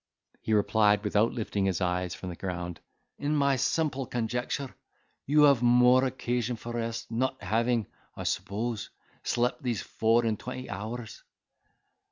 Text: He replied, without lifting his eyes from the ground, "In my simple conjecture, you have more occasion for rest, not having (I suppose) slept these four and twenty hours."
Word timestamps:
He 0.41 0.53
replied, 0.55 1.03
without 1.03 1.31
lifting 1.31 1.65
his 1.65 1.79
eyes 1.79 2.15
from 2.15 2.29
the 2.29 2.35
ground, 2.35 2.79
"In 3.19 3.35
my 3.35 3.55
simple 3.55 4.07
conjecture, 4.07 4.73
you 5.27 5.43
have 5.43 5.61
more 5.61 6.05
occasion 6.05 6.55
for 6.55 6.73
rest, 6.73 7.11
not 7.11 7.43
having 7.43 7.85
(I 8.17 8.23
suppose) 8.23 8.89
slept 9.23 9.61
these 9.61 9.83
four 9.83 10.25
and 10.25 10.39
twenty 10.39 10.67
hours." 10.71 11.21